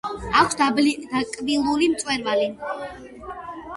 აქვს 0.43 0.57
დაკბილული 0.61 1.91
მწვერვალი. 1.93 2.49